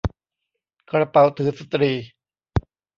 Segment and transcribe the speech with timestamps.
[0.91, 1.91] กระเป๋าถือสตรี